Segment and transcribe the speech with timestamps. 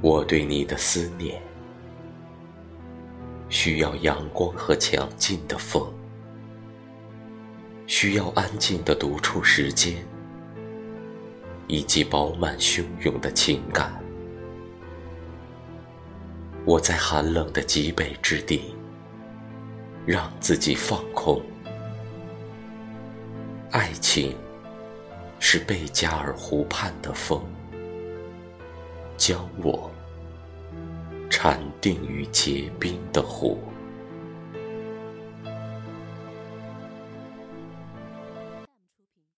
[0.00, 1.42] 我对你的思念，
[3.48, 5.92] 需要阳光和强劲的风，
[7.88, 9.96] 需要安静的独处时间，
[11.66, 13.92] 以及饱满汹涌的情感。
[16.64, 18.76] 我在寒冷的极北之地，
[20.06, 21.42] 让自己放空。
[23.72, 24.36] 爱情
[25.40, 27.42] 是贝加尔湖畔的风。
[29.18, 29.90] 将我
[31.28, 33.58] 禅定于结冰的湖。